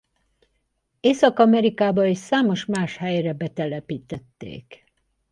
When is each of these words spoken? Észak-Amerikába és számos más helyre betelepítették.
Észak-Amerikába 0.99 2.05
és 2.05 2.17
számos 2.17 2.65
más 2.65 2.97
helyre 2.97 3.33
betelepítették. 3.33 4.83